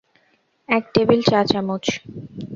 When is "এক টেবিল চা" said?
0.69-1.39